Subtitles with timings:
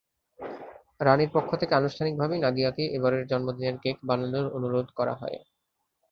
[0.99, 5.37] রানির পক্ষ থেকে আনুষ্ঠানিকভাবেই নাদিয়াকে এবারের জন্মদিনের কেক বানানোর অনুরোধ করা হয়।